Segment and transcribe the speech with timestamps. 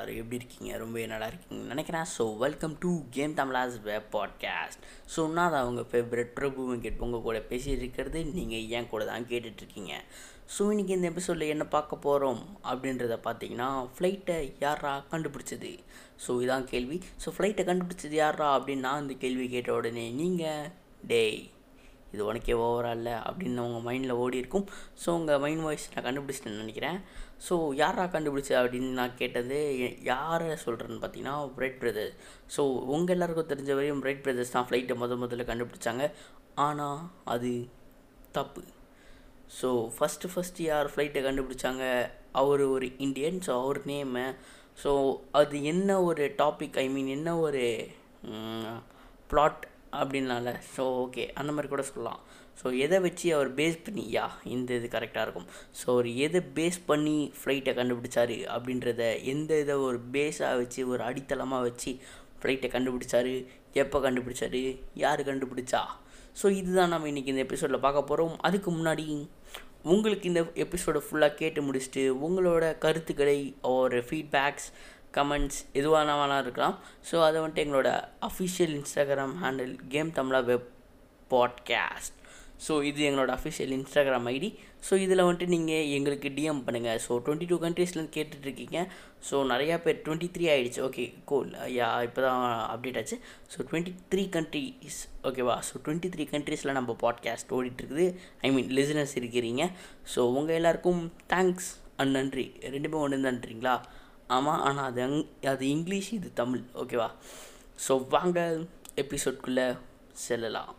[0.00, 0.70] எல்லோரும் எப்படி இருக்கீங்க?
[0.82, 2.06] ரொம்ப நல்லா இருக்கீங்கன்னு நினைக்கிறேன்.
[2.16, 4.84] So welcome to game Tamilas web podcast
[5.14, 7.02] so நான் அதை அவங்க ஃபேவரட் பிரபு வெங்கட்.
[7.06, 9.92] உங்கள் கூட பேசிகிட்டு இருக்கிறது நீங்கள் ஏன் கூட தான் கேட்டுட்ருக்கீங்க
[10.54, 15.72] ஸோ இன்றைக்கி இந்த எபிசோடில் என்ன பார்க்க போகிறோம் அப்படின்றத பார்த்தீங்கன்னா ஃப்ளைட்டை யாரா கண்டுபிடிச்சது?
[16.24, 16.98] ஸோ இதான் கேள்வி.
[17.24, 20.70] ஸோ ஃப்ளைட்டை கண்டுபிடிச்சது யாரா அப்படின்னு நான் இந்த கேள்வி கேட்ட உடனே நீங்கள்
[21.06, 21.40] டேய்
[22.12, 24.66] இது உனக்கே ஓவரா இல்லை அப்படின்னு உங்கள் மைண்டில் ஓடி இருக்கும்.
[25.02, 26.98] ஸோ உங்கள் மைண்ட் வாய்ஸ் நான் கண்டுபிடிச்சிட்டேன்னு நினைக்கிறேன்.
[27.46, 29.58] ஸோ யாரா கண்டுபிடிச்சது அப்படின்னு நான் கேட்டது
[30.10, 32.16] யாரை சொல்கிறேன்னு பார்த்தீங்கன்னா பிரைட் பிரதர்ஸ்
[32.56, 32.64] ஸோ
[32.96, 36.06] உங்கள் எல்லாருக்கும் தெரிஞ்ச வரையும் பிரைட் பிரதர்ஸ் தான் ஃப்ளைட்டை முத முதல்ல கண்டுபிடிச்சாங்க.
[36.66, 37.00] ஆனால்
[37.34, 37.52] அது
[38.38, 38.62] தப்பு.
[39.60, 41.84] ஸோ ஃபஸ்ட்டு ஃபஸ்ட்டு யார் ஃப்ளைட்டை கண்டுபிடிச்சாங்க?
[42.40, 44.26] அவர் ஒரு இந்தியன் ஸோ அவர் நேமு
[44.82, 44.90] ஸோ
[45.38, 47.64] அது என்ன ஒரு டாபிக் ஐ மீன் என்ன ஒரு
[49.30, 52.20] ப்ளாட் அப்படின்னால ஸோ ஓகே அந்த மாதிரி கூட சொல்லலாம்.
[52.60, 55.46] ஸோ எதை வச்சு அவர் பேஸ் பண்ணி யா இந்த இது கரெக்டாக இருக்கும்.
[55.78, 61.66] ஸோ அவர் எதை பேஸ் பண்ணி ஃப்ளைட்டை கண்டுபிடிச்சாரு அப்படின்றத எந்த இதை ஒரு பேஸாக வச்சு ஒரு அடித்தளமாக
[61.68, 61.92] வச்சு
[62.42, 63.34] ஃப்ளைட்டை கண்டுபிடிச்சாரு
[63.82, 64.62] எப்போ கண்டுபிடிச்சாரு
[64.94, 65.82] யார் கண்டுபிடிச்சா?
[66.40, 69.06] ஸோ இதுதான் நம்ம இன்றைக்கி இந்த எபிசோடில் பார்க்க போகிறோம் அதுக்கு முன்னாடி
[69.82, 74.68] உங்களுக்கு இந்த எபிசோடை ஃபுல்லாக கேட்டு முடிச்சுட்டு உங்களோட கருத்துக்களை ஒரு ஃபீட்பேக்ஸ்
[75.18, 76.76] கமெண்ட்ஸ் எதுவான இருக்கலாம்.
[77.10, 77.90] ஸோ அதை வந்துட்டு எங்களோட
[78.28, 80.70] official Instagram handle game Tamizha web
[81.30, 82.16] podcast
[82.64, 84.48] so இது எங்களோட அஃபிஷியல் இன்ஸ்டாகிராம் ஐடி
[84.86, 88.78] ஸோ இதில் வந்துட்டு நீங்கள் எங்களுக்கு டிஎம் பண்ணுங்கள் ஸோ டுவெண்ட்டி டூ கண்ட்ரீஸ்லேருந்து கேட்டுட்ருக்கீங்க.
[89.28, 92.42] ஸோ நிறையா பேர் டுவெண்ட்டி த்ரீ ஆகிடுச்சு ஓகே கோல் யா இப்போ தான்
[92.74, 93.16] அப்டேட் ஆச்சு.
[93.52, 94.98] ஸோ டுவெண்ட்டி த்ரீ கண்ட்ரீஸ்
[95.30, 98.06] ஓகேவா ஸோ டுவெண்ட்டி த்ரீ கண்ட்ரீஸில் நம்ம பாட்காஸ்ட் ஓடிட்டுருக்குது
[98.46, 99.64] ஐ மீன் லிசனர்ஸ் இருக்கிறீங்க.
[100.14, 101.02] ஸோ உங்கள் எல்லாருக்கும்
[101.34, 101.70] தேங்க்ஸ்
[102.02, 102.46] அண்ட் நன்றி.
[102.76, 103.76] ரெண்டுமே ஒன்று நன்றிங்களா?
[104.36, 105.16] ஆமாம் ஆனால் அது அங்
[105.52, 106.62] அது இங்கிலீஷ் இது தமிழ்.
[106.82, 107.08] ஓகேவா
[107.84, 108.38] ஸோ வாங்க
[109.02, 109.66] எபிசோட்குள்ளே
[110.24, 110.70] செல்லலாம்.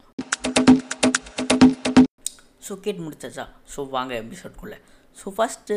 [2.67, 3.45] ஸோ கேட்டு முடிச்சாச்சா?
[3.73, 4.77] ஸோ வாங்க எபிசோட்குள்ளே
[5.19, 5.75] ஸோ ஃபஸ்ட்டு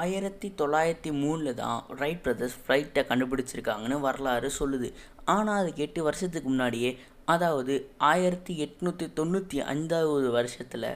[0.00, 4.88] ஆயிரத்தி தொள்ளாயிரத்தி மூணில் தான் ரைட் பிரதர்ஸ் ஃப்ளைட்டை கண்டுபிடிச்சிருக்காங்கன்னு வரலாறு சொல்லுது.
[5.34, 6.90] ஆனால் அதுக்கு எட்டு வருஷத்துக்கு முன்னாடியே
[7.34, 7.74] அதாவது
[8.10, 10.90] ஆயிரத்தி எட்நூற்றி தொண்ணூற்றி அஞ்சாவது வருஷத்தில்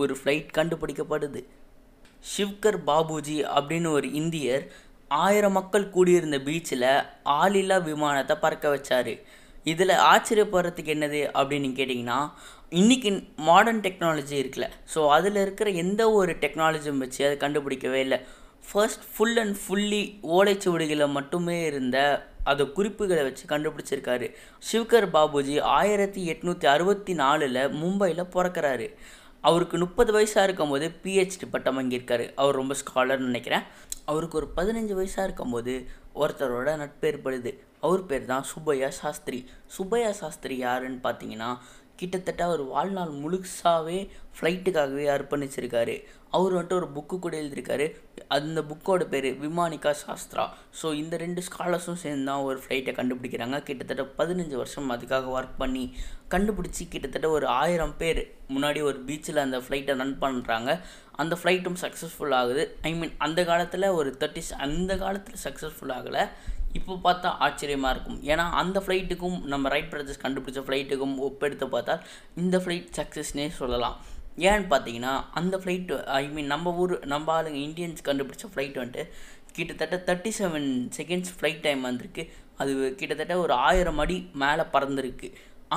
[0.00, 1.42] ஒரு ஃப்ளைட் கண்டுபிடிக்கப்படுது.
[2.32, 4.64] ஷிவ்கர் பாபுஜி அப்படின்னு ஒரு இந்தியர்
[5.08, 6.90] ஆயிரம் மக்கள் கூடியிருந்த பீச்சில்
[7.24, 9.12] ஆளில்லா விமானத்தை பறக்க வச்சார்.
[9.64, 12.18] இதில் ஆச்சரியப்படுறதுக்கு என்னது அப்படின்னு கேட்டிங்கன்னா
[12.70, 13.10] இன்றைக்கி
[13.48, 14.68] மாடர்ன் டெக்னாலஜி இருக்குல்ல.
[14.94, 18.18] ஸோ அதில் இருக்கிற எந்த ஒரு டெக்னாலஜியும் வச்சு அதை கண்டுபிடிக்கவே இல்லை.
[18.68, 20.02] ஃபர்ஸ்ட் ஃபுல் அண்ட் ஃபுல்லி
[20.36, 21.98] ஓலைச்சுவடிகளில் மட்டுமே இருந்த
[22.44, 24.26] அது குறிப்புகளை வச்சு கண்டுபிடிச்சிருக்காரு.
[24.70, 28.88] சிவ்கர் பாபுஜி ஆயிரத்தி எட்நூற்றி அறுபத்தி நாலில் மும்பையில் பிறக்கிறாரு.
[29.48, 32.26] அவருக்கு முப்பது வயசாக இருக்கும்போது பிஹெச்டி பட்டம் வாங்கியிருக்காரு.
[32.42, 33.64] அவர் ரொம்ப ஸ்காலர்னு நினைக்கிறேன்.
[34.10, 35.74] அவருக்கு ஒரு பதினஞ்சு வயசாக இருக்கும்போது
[36.22, 37.52] ஒருத்தரோட நட்பு ஏற்படுது
[37.86, 39.40] அவர் பேர் தான் சுப்பையா சாஸ்திரி.
[39.76, 41.50] சுப்பையா சாஸ்திரி யாருன்னு பார்த்தீங்கன்னா
[41.96, 43.98] கிட்டத்தட்ட அவர் வாழ்நாள் முழுசாவே
[44.36, 45.96] ஃப்ளைட்டுக்காகவே அர்ப்பணிச்சிருக்காரு.
[46.36, 47.86] அவர் வந்துட்டு ஒரு புக்கு கூட எழுதியிருக்காரு.
[48.36, 50.44] அந்த புக்கோட பேர் விமானிகா சாஸ்திரா.
[50.80, 53.58] ஸோ இந்த ரெண்டு ஸ்காலர்ஸும் சேர்ந்து தான் ஒரு ஃப்ளைட்டை கண்டுபிடிக்கிறாங்க.
[53.68, 55.84] கிட்டத்தட்ட பதினஞ்சு வருஷம் அதுக்காக ஒர்க் பண்ணி
[56.34, 58.22] கண்டுபிடிச்சி கிட்டத்தட்ட ஒரு ஆயிரம் பேர்
[58.54, 60.72] முன்னாடி ஒரு பீச்சில் அந்த ஃப்ளைட்டை ரன் பண்ணுறாங்க
[61.22, 62.64] அந்த ஃப்ளைட்டும் சக்ஸஸ்ஃபுல் ஆகுது.
[62.88, 66.24] ஐ மீன் அந்த காலத்தில் ஒரு தேர்ட்டி அந்த காலத்தில் சக்ஸஸ்ஃபுல் ஆகலை.
[66.78, 68.18] இப்போ பார்த்தா ஆச்சரியமாக இருக்கும்.
[68.30, 72.02] ஏன்னா அந்த ஃப்ளைட்டுக்கும் நம்ம ரைட் பிரதர்ஸ் கண்டுபிடிச்ச ஃப்ளைட்டுக்கும் ஒப்பெடுத்து பார்த்தால்
[72.42, 73.96] இந்த ஃப்ளைட் சக்ஸஸ்னே சொல்லலாம்.
[74.48, 79.04] ஏன்னு பார்த்தீங்கன்னா அந்த ஃப்ளைட்டு ஐ மீன் நம்ம ஊர் நம்ம ஆளுங்க இந்தியன்ஸ் கண்டுபிடிச்ச ஃப்ளைட் வந்துட்டு
[79.56, 82.22] கிட்டத்தட்ட thirty seven seconds flight time வந்திருக்கு.
[82.62, 85.28] அது கிட்டத்தட்ட ஒரு ஆயிரம் அடி மேலே பறந்துருக்கு.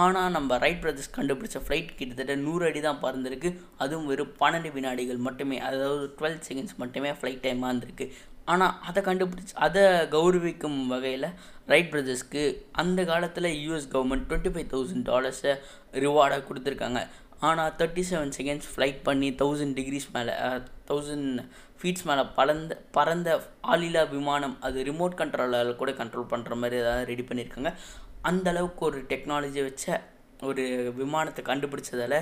[0.04, 3.50] ஆனால் நம்ம ரைட் பிரதர்ஸ் கண்டுபிடிச்ச ஃப்ளைட் கிட்டத்தட்ட நூறு அடி தான் பறந்துருக்கு.
[3.84, 8.08] அதுவும் வெறும் பன்னெண்டு வினாடிகள் மட்டுமே அதாவது டுவெல் செகண்ட்ஸ் மட்டுமே ஃப்ளைட் டைமாக இருந்திருக்கு
[8.54, 9.86] ஆனால் அதை கண்டுபிடிச்சி அதை
[10.16, 11.30] கௌரவிக்கும் வகையில்
[11.72, 12.44] ரைட் பிரதர்ஸ்க்கு
[12.82, 15.54] அந்த காலத்தில் US government twenty five thousand டாலர்ஸை
[16.06, 17.02] ரிவார்டாக கொடுத்துருக்காங்க.
[17.42, 20.34] ஆனால் தேர்ட்டி செவன் செகண்ட்ஸ் ஃப்ளைட் பண்ணி தௌசண்ட் டிகிரிஸ் மேலே
[20.88, 21.42] தௌசண்ட்
[21.80, 23.30] ஃபீட்ஸ் மேலே பறந்த பறந்த
[23.68, 27.72] ஆளில்லா விமானம் அது ரிமோட் கண்ட்ரோலால் கூட கண்ட்ரோல் பண்ணுற மாதிரி ஏதாவது ரெடி பண்ணியிருக்காங்க
[28.22, 29.86] அந்த அளவுக்கு ஒரு டெக்னாலஜி வச்ச
[30.44, 30.64] ஒரு
[30.96, 32.20] விமானத்தை கண்டுபிடிச்சதால்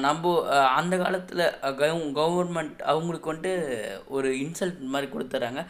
[0.00, 0.32] நம்ம
[0.76, 1.44] அந்த காலத்தில்
[1.78, 3.52] கவ் கவர்மெண்ட் அவங்களுக்கு வந்துட்டு
[4.08, 5.62] ஒரு இன்சல்ட் மாதிரி கொடுத்துட்றாங்க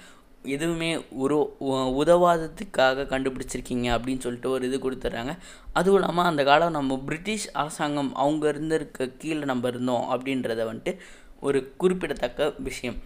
[0.44, 0.90] எதுவுமே
[1.22, 1.36] ஒரு
[1.68, 5.32] உதவாதத்துக்காக உதவாததுக்காக கண்டுபிடிச்சிருக்கீங்க அப்படின்னு சொல்லிட்டு ஒரு இது கொடுத்துட்றாங்க.
[5.78, 10.94] அதுவும் இல்லாமல் அந்த காலம் நம்ம பிரிட்டிஷ் அரசாங்கம் அவங்க இருந்திருக்க கீழே நம்ம இருந்தோம் அப்படின்றத வந்துட்டு
[11.40, 12.98] ஒரு குறிப்பிடத்தக்க விஷயம்.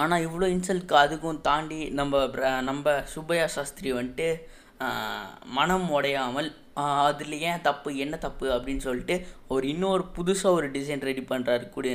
[0.00, 2.24] ஆனால் இவ்வளோ இன்சல்ட்க்கு அதுக்கும் தாண்டி நம்ம
[2.70, 4.28] நம்ம சுப்பையா சாஸ்திரி வந்துட்டு
[5.58, 6.48] மனம் உடையாமல்
[7.04, 9.14] அதில் ஏன் தப்பு என்ன தப்பு அப்படின்னு சொல்லிட்டு
[9.48, 11.94] அவர் இன்னொரு புதுசாக ஒரு டிசைன் ரெடி பண்ணுறாரு கூடிய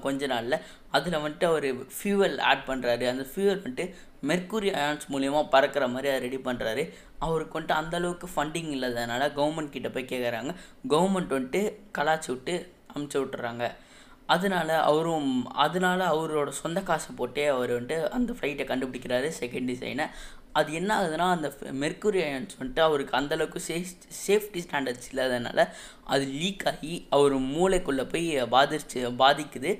[0.00, 0.58] கொஞ்ச நாளில்
[0.90, 3.94] அதில் வந்துட்டு அவர் ஃபியூவல் ஆட் பண்ணுறாரு அந்த ஃபியூவல் வந்துட்டு
[4.26, 9.88] மெர்க்குரி அயான்ஸ் மூலியமாக பறக்கிற மாதிரி அதை ரெடி பண்ணுறாரு அவருக்கு வந்துட்டு அந்தளவுக்கு ஃபண்டிங் இல்லாததுனால கவர்மெண்ட் கிட்ட
[9.88, 10.54] போய் கேட்குறாங்க
[10.88, 13.64] கவர்மெண்ட் வந்துட்டு கலாச்சி விட்டு அமுச்சு விட்டுறாங்க.
[14.26, 20.06] அதனால அவரும் அதனால அவரோட சொந்த காசை போட்டே அவர் வந்துட்டு அந்த ஃப்ளைட்டை கண்டுபிடிக்கிறாரு செகண்ட் டிசைனை
[20.58, 21.48] அது என்ன ஆகுதுன்னா அந்த
[21.82, 23.92] மெர்க்குரியன்ஸ் வந்துட்டு அவருக்கு அந்தளவுக்கு சேஃப்
[24.26, 25.60] சேஃப்டி ஸ்டாண்டர்ட்ஸ் இல்லாதனால
[26.14, 29.72] அது லீக் ஆகி அவர் மூளைக்குள்ளே போய் பாதிச்சு பாதிக்குது.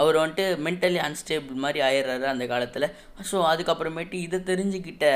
[0.00, 2.86] அவர் வந்துட்டு மென்டலி அன்ஸ்டேபிள் மாதிரி ஆயிடுறாரு அந்த காலத்தில்.
[3.30, 5.06] ஸோ அதுக்கப்புறமேட்டு இதை தெரிஞ்சுக்கிட்ட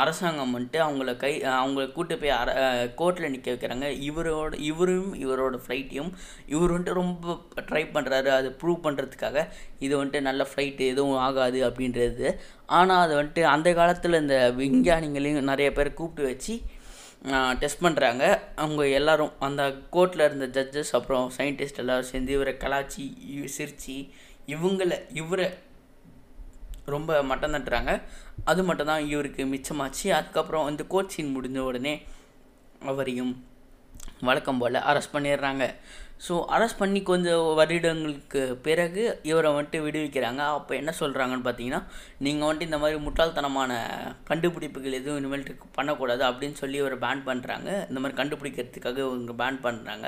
[0.00, 2.50] அரசாங்கம் வந்துட்டு அவங்கள கை அவங்கள கூட்டு போய் அர
[3.00, 3.86] கோர்ட்டில் நிற்க வைக்கிறாங்க.
[4.08, 6.10] இவரோட இவரும் இவரோட ஃப்ளைட்டையும்
[6.54, 7.36] இவர் வந்துட்டு ரொம்ப
[7.70, 9.46] ட்ரை பண்ணுறாரு அதை ப்ரூவ் பண்ணுறதுக்காக
[9.86, 12.28] இது வந்துட்டு நல்ல ஃப்ளைட்டு எதுவும் ஆகாது அப்படின்றது.
[12.78, 16.56] ஆனால் அது வந்துட்டு அந்த காலத்தில் இந்த விஞ்ஞானிகளையும் நிறைய பேர் கூப்பிட்டு வச்சு
[17.60, 18.24] டெஸ்ட் பண்ணுறாங்க
[18.62, 19.62] அவங்க எல்லோரும் அந்த
[19.94, 23.04] கோர்ட்டில் இருந்த ஜட்ஜஸ் அப்புறம் சயின்டிஸ்ட் எல்லோரும் சேர்ந்து இவரை கலாச்சி
[23.54, 23.96] சிரிச்சு
[24.54, 25.46] இவங்களை இவரை
[26.94, 27.92] ரொம்ப மட்டம் தட்டுறாங்க.
[28.50, 30.06] அது மட்டும் தான் இவருக்கு மிச்சமாச்சு.
[30.18, 31.94] அதுக்கப்புறம் இந்த கோர்ட் சீன் முடிஞ்ச உடனே
[32.92, 33.34] அவரையும்
[34.28, 35.64] வழக்கம் போல் அரெஸ்ட் பண்ணிடுறாங்க.
[36.24, 40.42] ஸோ அரெஸ்ட் பண்ணி கொஞ்சம் வருடங்களுக்கு பிறகு இவரை வந்துட்டு விடுவிக்கிறாங்க.
[40.58, 41.80] அப்போ என்ன சொல்கிறாங்கன்னு பார்த்தீங்கன்னா
[42.24, 43.72] நீங்கள் வந்துட்டு இந்த மாதிரி முட்டாள்தனமான
[44.30, 45.48] கண்டுபிடிப்புகள் எதுவும் இனிமேல்
[45.78, 50.06] பண்ணக்கூடாது அப்படின்னு சொல்லி இவரை பேன் பண்ணுறாங்க இந்த மாதிரி கண்டுபிடிக்கிறதுக்காக இவங்க பேன் பண்ணுறாங்க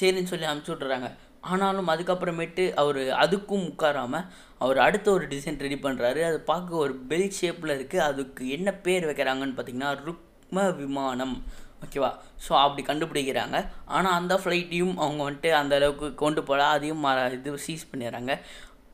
[0.00, 1.10] சரின்னு சொல்லி அமுச்சு விட்றாங்க
[1.50, 4.26] ஆனாலும் அதுக்கப்புறமேட்டு அவர் அதுக்கும் உட்காராமல்
[4.64, 9.08] அவர் அடுத்த ஒரு டிசைன் ரெடி பண்ணுறாரு அது பார்க்க ஒரு பெல் ஷேப்பில் இருக்குது அதுக்கு என்ன பேர்
[9.10, 11.36] வைக்கிறாங்கன்னு பார்த்தீங்கன்னா ருக்ம விமானம்.
[11.84, 12.10] ஓகேவா?
[12.44, 13.58] ஸோ அப்படி கண்டுபிடிக்கிறாங்க.
[13.96, 17.06] ஆனால் அந்த ஃப்ளைட்டையும் அவங்க வந்துட்டு அந்த அளவுக்கு கொண்டு போல அதையும்
[17.38, 18.34] இது சீஸ் பண்ணிடுறாங்க.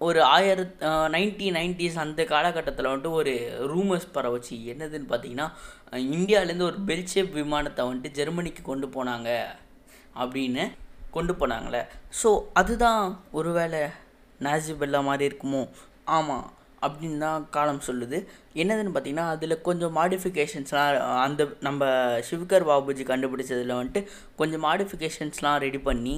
[0.07, 0.83] ஒரு ஆயிரத்
[1.15, 3.33] நைன்டீன் நைன்டிஸ் அந்த காலகட்டத்தில் வந்துட்டு ஒரு
[3.73, 4.57] ரூமர்ஸ் பரவச்சு.
[4.73, 5.47] என்னதுன்னு பார்த்தீங்கன்னா
[6.17, 9.31] இந்தியாவிலேருந்து ஒரு பெல் ஷேப் விமானத்தை வந்துட்டு ஜெர்மனிக்கு கொண்டு போனாங்க.
[10.23, 10.65] அப்படின்னு
[11.11, 11.83] கொண்டு போனாங்களே.
[12.23, 13.81] ஸோ அதுதான் ஒருவேளை
[14.47, 15.69] நாசிபெல்லா மாதிரி இருக்குமோ?
[16.05, 16.47] ஆமாம்
[16.87, 18.19] அப்படின்னு தான் காலம் சொல்லுது.
[18.63, 21.89] என்னதுன்னு பார்த்தீங்கன்னா அதில் கொஞ்சம் மாடிஃபிகேஷன்ஸ்லாம் அந்த நம்ம
[22.29, 24.03] சிவகர் பாபுஜி கண்டுபிடிச்சதில் வந்துட்டு
[24.37, 26.17] கொஞ்சம் மாடிஃபிகேஷன்ஸ்லாம் ரெடி பண்ணி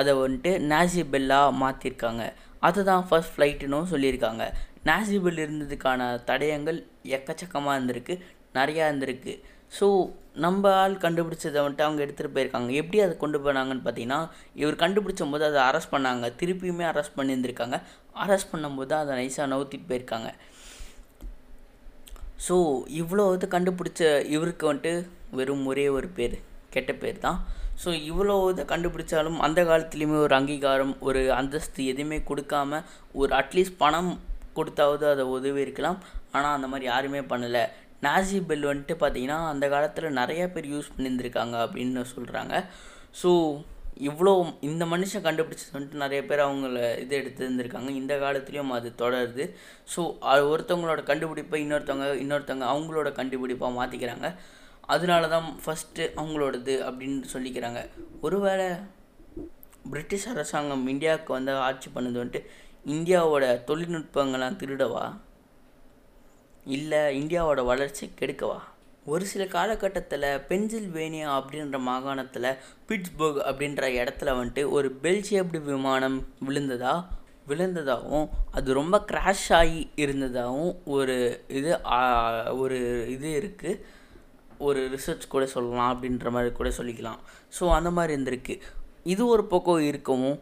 [0.00, 2.24] அதை வந்துட்டு நாசிபெல்லாக மாற்றிருக்காங்க
[2.68, 4.44] அதுதான் ஃபர்ஸ்ட் ஃப்ளைட்டுன்னு சொல்லியிருக்காங்க.
[4.84, 6.78] நாசிபெல் இருந்ததுக்கான தடயங்கள்
[7.16, 8.14] எக்கச்சக்கமாக இருந்திருக்கு.
[8.54, 9.32] நிறையா இருந்திருக்கு.
[9.72, 9.86] ஸோ
[10.44, 12.70] நம்ம ஆள் கண்டுபிடிச்சதை வந்துட்டு அவங்க எடுத்துகிட்டு போயிருக்காங்க.
[12.80, 14.20] எப்படி அதை கொண்டு போனாங்கன்னு பார்த்தீங்கன்னா
[14.60, 16.28] இவர் கண்டுபிடிச்சும் போது அதை அரெஸ்ட் பண்ணாங்க.
[16.40, 17.78] திருப்பியுமே அரெஸ்ட் பண்ணியிருந்திருக்காங்க.
[18.24, 20.30] அரெஸ்ட் பண்ணும்போது அதை நைஸாக நவுத்திட்டு போயிருக்காங்க.
[22.46, 22.56] ஸோ
[23.00, 24.02] இவ்வளோ இது கண்டுபிடிச்ச
[24.36, 24.94] இவருக்கு வந்துட்டு
[25.38, 26.34] வெறும் ஒரே ஒரு பேர்
[26.74, 27.38] கெட்ட பேர் தான்.
[27.82, 32.80] ஸோ இவ்வளோ இதை கண்டுபிடிச்சாலும் அந்த காலத்துலேயுமே ஒரு அங்கீகாரம் ஒரு அந்தஸ்து எதுவுமே கொடுக்காம
[33.20, 34.12] ஒரு அட்லீஸ்ட் பணம்
[34.58, 35.98] கொடுத்தாவது அதை உதவி இருக்கலாம்
[36.36, 37.64] ஆனால் அந்த மாதிரி யாருமே பண்ணலை.
[38.06, 42.54] நாசி பெல் வந்துட்டு பார்த்தீங்கன்னா அந்த காலத்தில் நிறைய பேர் யூஸ் பண்ணியிருந்திருக்காங்க அப்படின்னு சொல்கிறாங்க
[43.22, 43.30] ஸோ
[44.08, 44.32] இவ்வளோ
[44.68, 47.90] இந்த மனுஷன் கண்டுபிடிச்சது வந்துட்டு நிறைய பேர் அவங்கள இது எடுத்துருந்துருக்காங்க.
[47.98, 49.44] இந்த காலத்துலேயும் அது தொடருது.
[49.92, 50.00] ஸோ
[50.52, 54.28] ஒருத்தவங்களோட கண்டுபிடிப்பை இன்னொருத்தவங்க இன்னொருத்தவங்க அவங்களோட கண்டுபிடிப்பாக மாற்றிக்கிறாங்க
[54.94, 57.82] அதனால தான் ஃபஸ்ட்டு அவங்களோடது அப்படின்னு சொல்லிக்கிறாங்க.
[58.26, 58.66] ஒருவேளை
[59.92, 62.42] பிரிட்டிஷ் அரசாங்கம் இந்தியாவுக்கு வந்து ஆட்சி பண்ணது வந்துட்டு
[62.94, 65.04] இந்தியாவோட தொழில்நுட்பங்கள்லாம் திருடவா?
[66.66, 68.58] இல்லை இந்தியாவோட வளர்ச்சி கெடுக்கவா
[69.06, 72.48] ஒரு சில காலகட்டத்தில் பென்சில்வேனியா அப்படின்ற மாகாணத்தில்
[72.88, 77.04] பிட்ஸ்பர்க் அப்படின்ற இடத்துல வந்துட்டு ஒரு பெல் ஷேப்டு விமானம் விழுந்ததா?
[77.48, 81.16] விழுந்ததாகவும் அது ரொம்ப கிராஷ் ஆகி இருந்ததாகவும் ஒரு
[81.48, 81.70] இது
[82.58, 82.78] ஒரு
[83.10, 83.80] இது இருக்குது
[84.58, 87.20] ஒரு ரிசர்ச் கூட சொல்லலாம் அப்படின்ற மாதிரி கூட சொல்லிக்கலாம்.
[87.60, 88.60] ஸோ அந்த மாதிரி இருந்திருக்கு.
[89.02, 90.38] இது ஒரு பக்கம் இருக்கவும்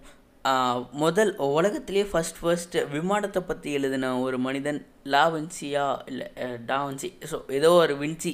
[1.03, 4.81] முதல் உலகத்திலே ஃபஸ்ட் ஃபர்ஸ்ட் விமானத்தை பற்றி எழுதின ஒரு மனிதன்
[5.15, 6.27] லாவன்சியா இல்லை
[6.71, 8.33] டாவன்சி ஸோ ஏதோ ஒரு வின்சி.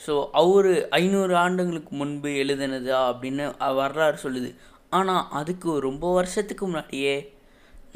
[0.00, 3.46] ஸோ அவர் ஐநூறு ஆண்டுங்களுக்கு முன்பு எழுதினதா அப்படின்னு
[3.80, 4.50] வரலாறு சொல்லுது.
[4.98, 7.14] ஆனால் அதுக்கு ரொம்ப வருஷத்துக்கு முன்னாடியே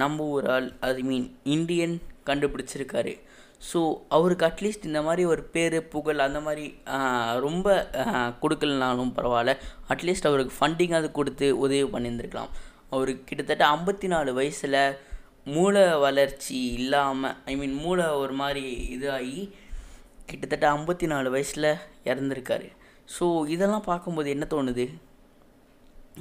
[0.03, 1.95] நம்ம ஒரு ஆள் ஐ மீன் இந்தியன்
[2.31, 3.15] கண்டுபிடிச்சிருக்காரு.
[3.71, 3.81] ஸோ
[4.17, 6.67] அவருக்கு அட்லீஸ்ட் இந்த மாதிரி ஒரு பேர் புகழ் அந்த மாதிரி
[7.47, 7.67] ரொம்ப
[8.43, 9.55] கொடுக்கலனாலும் பரவாயில்ல.
[9.95, 12.53] அட்லீஸ்ட் அவருக்கு ஃபண்டிங் அது கொடுத்து உதவி பண்ணியிருந்துருக்கலாம்.
[12.95, 14.81] அவர் கிட்டத்தட்ட ஐம்பத்தி நாலு வயசில்
[15.55, 18.65] மூளை வளர்ச்சி இல்லாமல் ஐ மீன் மூளை ஒரு மாதிரி
[18.97, 19.39] இதாகி
[20.31, 21.69] கிட்டத்தட்ட ஐம்பத்தி நாலு வயசில்
[22.11, 22.69] இறந்துருக்காரு.
[23.15, 24.87] ஸோ இதெல்லாம் பார்க்கும்போது என்ன தோணுது?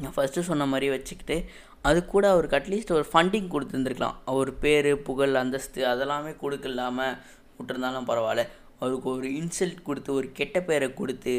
[0.01, 1.37] நான் ஃபஸ்ட்டு சொன்ன மாதிரி வச்சுக்கிட்டு
[1.89, 4.17] அது கூட அவருக்கு அட்லீஸ்ட் ஒரு ஃபண்டிங் கொடுத்துருந்துருக்கலாம்.
[4.31, 7.17] அவர் பேர் புகழ் அந்தஸ்து அதெல்லாமே கொடுக்கலாமல்
[7.57, 8.43] விட்டுருந்தாலும் பரவாயில்ல.
[8.81, 11.33] அவருக்கு ஒரு இன்சல்ட் கொடுத்து ஒரு கெட்ட பேரை கொடுத்து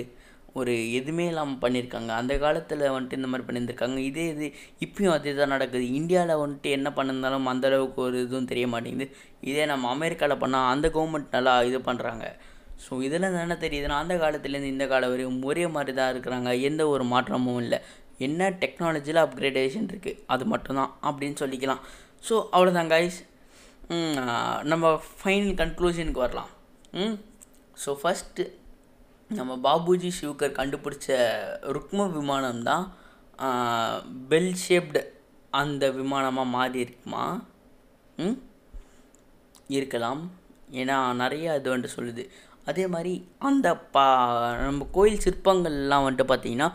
[0.61, 3.99] ஒரு எதுவுமே இல்லாமல் பண்ணியிருக்காங்க அந்த காலத்தில் வந்துட்டு இந்த மாதிரி பண்ணியிருந்திருக்காங்க.
[4.11, 4.47] இதே இது
[4.87, 5.85] இப்பயும் அதே தான் நடக்குது.
[5.99, 9.09] இந்தியாவில் வந்துட்டு என்ன பண்ணியிருந்தாலும் அந்தளவுக்கு ஒரு இதுவும் தெரிய மாட்டேங்குது.
[9.51, 12.27] இதே நம்ம அமெரிக்காவில் பண்ணால் அந்த கவர்மெண்ட் நல்லா இது பண்ணுறாங்க
[12.85, 16.51] ஸோ இதில் என்ன தெரியுதுன்னா அந்த காலத்துலேருந்து இந்த காலம் வரையும் ஒரே மாதிரி தான் இருக்கிறாங்க.
[16.69, 17.79] எந்த ஒரு மாற்றமும் இல்லை.
[18.27, 21.83] என்ன டெக்னாலஜியில் அப்கிரேடேஷன் இருக்குது அது மட்டும்தான் அப்படின்னு சொல்லிக்கலாம்.
[22.27, 23.19] ஸோ அவ்வளோதான் கைஸ்
[24.73, 24.91] நம்ம
[25.21, 26.51] ஃபைனல் கன்க்ளூஷனுக்கு வரலாம்.
[27.03, 27.17] ம்
[27.85, 28.45] ஸோ ஃபஸ்ட்டு
[29.39, 31.17] நம்ம பாபுஜி ஷிவ்கர் கண்டுபிடிச்ச
[31.77, 32.85] ருக்ம விமானம் தான்
[34.31, 35.03] பெல் ஷேப்டு
[35.61, 37.25] அந்த விமானமாக மாறி இருக்குமா?
[39.79, 40.23] இருக்கலாம்.
[40.81, 42.25] ஏன்னா நிறைய இது வந்துட்டு சொல்லுது.
[42.71, 43.13] அதே மாதிரி
[43.49, 44.05] அந்த பா
[44.65, 46.69] நம்ம கோயில் சிற்பங்கள்லாம் வந்துட்டு பார்த்திங்கன்னா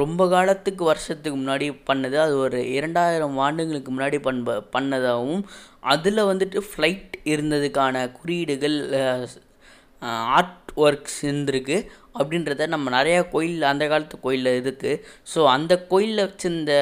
[0.00, 5.44] ரொம்ப காலத்துக்கு வருஷத்துக்கு முன்னாடி பண்ணது அது ஒரு இரண்டாயிரம் ஆண்டுகளுக்கு முன்னாடி பண்ப பண்ணதாகவும்
[5.92, 8.78] அதில் வந்துட்டு ஃப்ளைட் இருந்ததுக்கான குறியீடுகள்
[10.36, 11.78] ஆர்ட் ஒர்க்ஸ் இருந்திருக்கு.
[12.18, 14.92] அப்படின்றத நம்ம நிறையா கோயில் அந்த காலத்து கோயிலில் இருக்குது
[15.32, 16.72] ஸோ அந்த கோயிலில் வச்சிருந்த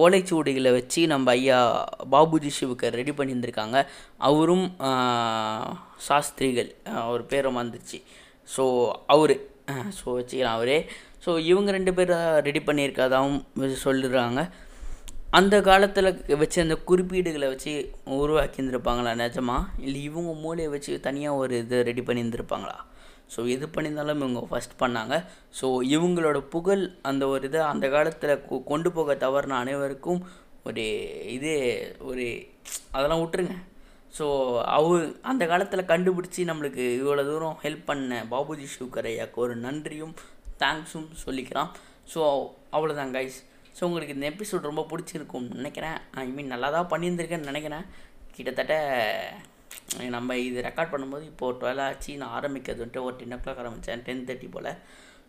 [0.00, 1.58] ஓலைச்சுவடிகளை வச்சு நம்ம ஐயா
[2.12, 3.78] பாபுஜி சிவுக்கர் ரெடி பண்ணியிருந்திருக்காங்க.
[4.28, 4.66] அவரும்
[6.08, 6.70] சாஸ்திரிகள்
[7.02, 7.98] அவர் பேரும் வந்துச்சு.
[8.48, 8.64] ஸோ
[9.14, 9.34] அவர்
[9.98, 10.78] ஸோ வச்சுக்கலாம் அவரே.
[11.24, 13.40] ஸோ இவங்க ரெண்டு பேரும் ரெடி பண்ணியிருக்கதாகவும்
[13.86, 14.42] சொல்லிடுறாங்க
[15.38, 16.10] அந்த காலத்தில்
[16.42, 17.72] வச்சு அந்த குறிப்பீடுகளை வச்சு
[18.20, 19.56] உருவாக்கி இருந்திருப்பாங்களா நிஜமா?
[19.86, 22.78] இல்லை இவங்க மூளையை வச்சு தனியாக ஒரு இது ரெடி பண்ணியிருந்திருப்பாங்களா?
[23.34, 25.14] ஸோ எது பண்ணியிருந்தாலும் இவங்க ஃபஸ்ட் பண்ணாங்க.
[25.58, 30.20] ஸோ இவங்களோட புகழ் அந்த ஒரு இதை அந்த காலத்தில் கொண்டு போக தவறின அனைவருக்கும்
[30.68, 30.84] ஒரு
[31.36, 31.52] இது
[32.10, 32.24] ஒரு
[32.96, 33.56] அதெல்லாம் விட்டுருங்க.
[34.16, 34.26] ஸோ
[34.76, 34.96] அவ
[35.30, 40.14] அந்த காலத்தில் கண்டுபிடிச்சி நம்மளுக்கு இவ்வளோ தூரம் ஹெல்ப் பண்ண பாபுஜி ஷூக்கர் ஐயாக்கு ஒரு நன்றியும்
[40.62, 41.70] தேங்க்ஸும் சொல்லிக்கிறான்.
[42.12, 42.20] ஸோ
[42.76, 43.38] அவ்வளோதான் கைஸ்
[43.76, 45.98] ஸோ உங்களுக்கு இந்த எபிசோட் ரொம்ப பிடிச்சிருக்கும்னு நினைக்கிறேன்.
[46.22, 47.84] ஐ மீன் நல்லா தான் பண்ணியிருந்திருக்கேன்னு நினைக்கிறேன்.
[48.36, 48.74] கிட்டத்தட்ட
[50.16, 54.02] நம்ம இது ரெக்கார்ட் பண்ணும்போது இப்போது டுவெல் ஆச்சு நான் ஆரம்பிக்கிறது வந்துட்டு ஒரு டென் ஓ கிளாக் ஆரம்பித்தேன்
[54.06, 54.72] டென் தேர்ட்டி போல்.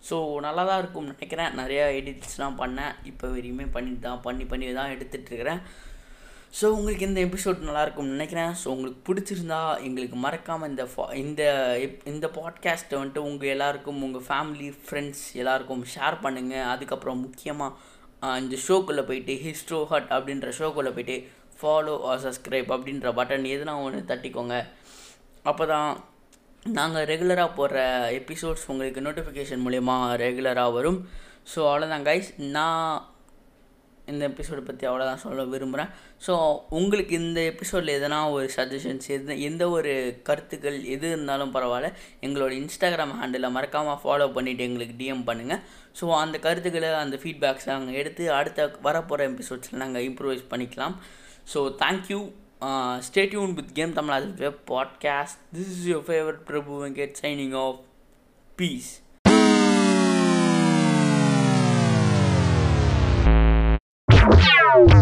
[0.09, 1.53] ஸோ நல்லா தான் இருக்கும்னு நினைக்கிறேன்.
[1.61, 2.93] நிறையா எடிட்ஸ்லாம் பண்ணேன்.
[3.11, 5.61] இப்போ வரையுமே பண்ணிட்டு தான் பண்ணி பண்ணி தான் எடுத்துகிட்டு இருக்கிறேன்.
[6.59, 8.53] ஸோ உங்களுக்கு இந்த எபிசோட் நல்லாயிருக்கும்னு நினைக்கிறேன்.
[8.61, 11.41] ஸோ உங்களுக்கு பிடிச்சிருந்தா எங்களுக்கு மறக்காமல் இந்த ஃபா இந்த
[12.05, 17.77] இந்த பாட்காஸ்ட்டை வந்துட்டு உங்கள் எல்லாருக்கும் உங்கள் ஃபேமிலி ஃப்ரெண்ட்ஸ் எல்லாருக்கும் ஷேர் பண்ணுங்கள் அதுக்கப்புறம் முக்கியமாக
[18.41, 21.17] இந்த ஷோக்குள்ளே போயிட்டு ஹிஸ்ட்ரோ ஹட் அப்படின்ற ஷோக்குள்ளே போயிட்டு
[21.59, 24.55] ஃபாலோ ஆர் சப்ஸ்கிரைப் அப்படின்ற பட்டன் எதுனா ஒன்று தட்டிக்கோங்க.
[25.51, 25.89] அப்போ தான்
[26.77, 27.79] நாங்கள் ரெகுலராக போடுற
[28.19, 29.95] எபிசோட்ஸ் உங்களுக்கு நோட்டிஃபிகேஷன் மூலயமா
[30.25, 30.99] ரெகுலராக வரும்.
[31.51, 33.08] ஸோ அவ்வளோதான் கைஸ் நான்
[34.09, 35.89] இந்த எபிசோடை பற்றி அவ்வளோதான் சொல்ல விரும்புகிறேன்
[36.27, 36.33] ஸோ
[36.69, 43.15] உங்களுக்கு இந்த எபிசோடில் எதனா ஒரு சஜஷன்ஸ் எது எந்த ஒரு கருத்துக்கள் எது இருந்தாலும் பரவாயில்ல எங்களோட இன்ஸ்டாகிராம்
[43.21, 45.61] ஹேண்டில் மறக்காமல் ஃபாலோ பண்ணிவிட்டு எங்களுக்கு டிஎம் பண்ணுங்கள்
[46.01, 50.95] ஸோ அந்த கருத்துக்களை அந்த ஃபீட்பேக்ஸை நாங்கள் எடுத்து அடுத்த வரப்போகிற எபிசோட்ஸில் நாங்கள் இம்ப்ரூவைஸ் பண்ணிக்கலாம்.
[51.53, 52.19] So thank you
[53.07, 57.79] stay tuned with game Tamil web podcast this is your favourite Prabhu Venkat signing off
[58.55, 58.91] peace
[64.77, 64.98] Wow.